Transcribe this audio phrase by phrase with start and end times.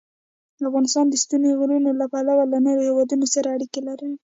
[0.69, 4.11] افغانستان د ستوني غرونه له پلوه له نورو هېوادونو سره اړیکې لري.